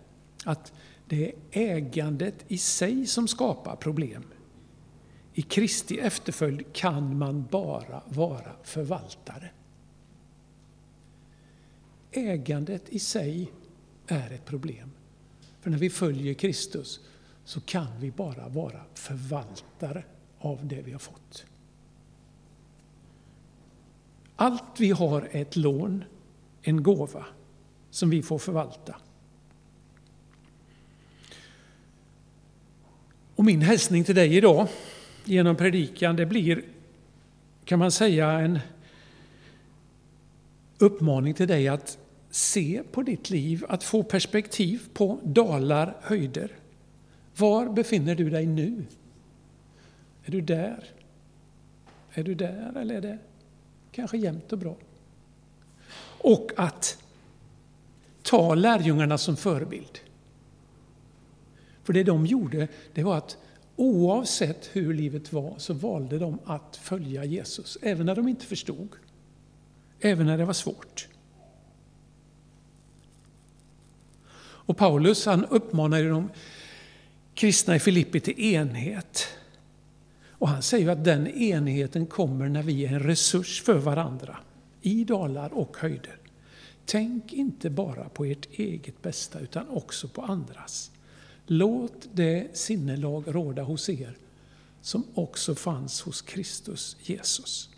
att 0.44 0.72
det 1.10 1.26
är 1.26 1.34
ägandet 1.50 2.44
i 2.48 2.58
sig 2.58 3.06
som 3.06 3.28
skapar 3.28 3.76
problem. 3.76 4.24
I 5.34 5.42
Kristi 5.42 5.98
efterföljd 5.98 6.72
kan 6.72 7.18
man 7.18 7.46
bara 7.50 8.02
vara 8.08 8.52
förvaltare. 8.62 9.50
Ägandet 12.10 12.88
i 12.88 12.98
sig 12.98 13.52
är 14.06 14.30
ett 14.30 14.44
problem. 14.44 14.90
För 15.60 15.70
när 15.70 15.78
vi 15.78 15.90
följer 15.90 16.34
Kristus 16.34 17.00
så 17.44 17.60
kan 17.60 18.00
vi 18.00 18.10
bara 18.10 18.48
vara 18.48 18.80
förvaltare 18.94 20.04
av 20.38 20.66
det 20.66 20.82
vi 20.82 20.92
har 20.92 20.98
fått. 20.98 21.46
Allt 24.36 24.80
vi 24.80 24.90
har 24.90 25.22
är 25.22 25.42
ett 25.42 25.56
lån, 25.56 26.04
en 26.62 26.82
gåva, 26.82 27.26
som 27.90 28.10
vi 28.10 28.22
får 28.22 28.38
förvalta. 28.38 28.96
Och 33.40 33.46
min 33.46 33.62
hälsning 33.62 34.04
till 34.04 34.14
dig 34.14 34.36
idag 34.36 34.68
genom 35.24 35.56
predikan, 35.56 36.16
det 36.16 36.26
blir, 36.26 36.62
kan 37.64 37.78
man 37.78 37.90
säga, 37.90 38.30
en 38.30 38.58
uppmaning 40.78 41.34
till 41.34 41.48
dig 41.48 41.68
att 41.68 41.98
se 42.30 42.82
på 42.92 43.02
ditt 43.02 43.30
liv, 43.30 43.64
att 43.68 43.84
få 43.84 44.02
perspektiv 44.02 44.82
på 44.92 45.18
dalar, 45.22 45.96
höjder. 46.00 46.50
Var 47.36 47.68
befinner 47.68 48.14
du 48.14 48.30
dig 48.30 48.46
nu? 48.46 48.84
Är 50.24 50.30
du 50.30 50.40
där? 50.40 50.84
Är 52.12 52.22
du 52.22 52.34
där 52.34 52.76
eller 52.76 52.94
är 52.94 53.00
det 53.00 53.18
kanske 53.92 54.18
jämnt 54.18 54.52
och 54.52 54.58
bra? 54.58 54.76
Och 56.18 56.50
att 56.56 57.02
ta 58.22 58.54
lärjungarna 58.54 59.18
som 59.18 59.36
förebild. 59.36 60.00
För 61.84 61.92
det 61.92 62.02
de 62.02 62.26
gjorde, 62.26 62.68
det 62.94 63.02
var 63.02 63.16
att 63.16 63.36
oavsett 63.76 64.70
hur 64.72 64.94
livet 64.94 65.32
var 65.32 65.54
så 65.58 65.74
valde 65.74 66.18
de 66.18 66.38
att 66.44 66.76
följa 66.76 67.24
Jesus, 67.24 67.78
även 67.82 68.06
när 68.06 68.16
de 68.16 68.28
inte 68.28 68.46
förstod. 68.46 68.88
Även 70.00 70.26
när 70.26 70.38
det 70.38 70.44
var 70.44 70.52
svårt. 70.52 71.08
Och 74.70 74.76
Paulus 74.76 75.26
han 75.26 75.44
uppmanade 75.44 76.08
de 76.08 76.28
kristna 77.34 77.76
i 77.76 77.80
Filippi 77.80 78.20
till 78.20 78.40
enhet. 78.40 79.28
Och 80.28 80.48
han 80.48 80.62
säger 80.62 80.88
att 80.88 81.04
den 81.04 81.26
enheten 81.28 82.06
kommer 82.06 82.48
när 82.48 82.62
vi 82.62 82.86
är 82.86 82.92
en 82.92 83.00
resurs 83.00 83.62
för 83.62 83.78
varandra 83.78 84.36
i 84.82 85.04
dalar 85.04 85.52
och 85.52 85.76
höjder. 85.76 86.16
Tänk 86.84 87.32
inte 87.32 87.70
bara 87.70 88.08
på 88.08 88.24
ert 88.24 88.48
eget 88.52 89.02
bästa 89.02 89.40
utan 89.40 89.68
också 89.68 90.08
på 90.08 90.22
andras. 90.22 90.90
Låt 91.52 92.08
det 92.12 92.56
sinnelag 92.56 93.24
råda 93.26 93.62
hos 93.62 93.88
er 93.88 94.16
som 94.80 95.04
också 95.14 95.54
fanns 95.54 96.00
hos 96.00 96.22
Kristus 96.22 96.96
Jesus. 97.02 97.70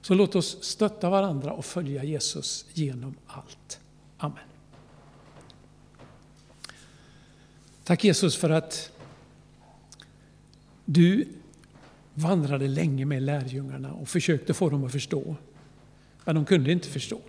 Så 0.00 0.14
låt 0.14 0.34
oss 0.34 0.64
stötta 0.64 1.10
varandra 1.10 1.52
och 1.52 1.64
följa 1.64 2.04
Jesus 2.04 2.66
genom 2.74 3.14
allt. 3.26 3.80
Amen. 4.18 4.44
Tack 7.84 8.04
Jesus 8.04 8.36
för 8.36 8.50
att 8.50 8.92
Du 10.84 11.28
vandrade 12.14 12.68
länge 12.68 13.04
med 13.04 13.22
lärjungarna 13.22 13.92
och 13.92 14.08
försökte 14.08 14.54
få 14.54 14.70
dem 14.70 14.84
att 14.84 14.92
förstå. 14.92 15.36
Men 16.24 16.34
de 16.34 16.44
kunde 16.44 16.72
inte 16.72 16.88
förstå. 16.88 17.20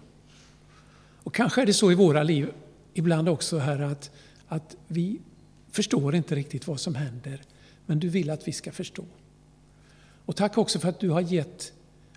Och 1.23 1.35
kanske 1.35 1.61
är 1.61 1.65
det 1.65 1.73
så 1.73 1.91
i 1.91 1.95
våra 1.95 2.23
liv 2.23 2.53
ibland 2.93 3.29
också, 3.29 3.57
Herre, 3.57 3.87
att, 3.87 4.11
att 4.51 4.75
vi 4.87 5.21
förstår 5.69 6.15
inte 6.15 6.35
riktigt 6.35 6.67
vad 6.67 6.79
som 6.79 6.95
händer, 6.95 7.41
men 7.85 7.99
du 7.99 8.09
vill 8.09 8.29
att 8.29 8.47
vi 8.47 8.51
ska 8.51 8.71
förstå. 8.71 9.05
Och 10.25 10.35
tack 10.35 10.57
också 10.57 10.79
för 10.79 10.89
att 10.89 10.99
du 10.99 11.09
har 11.09 11.21
gett 11.21 11.73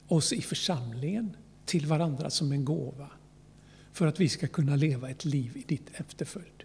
oss 0.09 0.33
i 0.33 0.41
församlingen 0.41 1.37
till 1.65 1.87
varandra 1.87 2.31
som 2.31 2.53
en 2.53 2.65
gåva, 2.65 3.09
för 3.93 4.07
att 4.07 4.21
vi 4.21 4.29
ska 4.29 4.47
kunna 4.47 4.77
leva 4.77 5.11
ett 5.11 5.25
liv 5.25 5.57
i 5.57 5.65
ditt 5.67 5.91
efterföljd. 5.93 6.65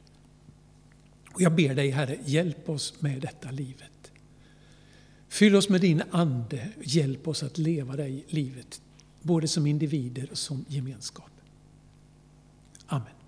Och 1.34 1.42
jag 1.42 1.56
ber 1.56 1.76
dig, 1.76 1.90
Herre, 1.90 2.20
hjälp 2.26 2.70
oss 2.70 3.02
med 3.02 3.22
detta 3.22 3.52
livet. 3.52 4.12
Fyll 5.28 5.56
oss 5.56 5.70
med 5.70 5.82
din 5.82 6.04
Ande, 6.12 6.70
hjälp 6.82 7.28
oss 7.28 7.44
att 7.44 7.58
leva 7.58 7.96
det 7.96 8.22
livet, 8.28 8.82
både 9.22 9.48
som 9.48 9.68
individer 9.68 10.32
och 10.32 10.38
som 10.38 10.66
gemenskap. 10.68 11.32
Amen. 12.88 13.19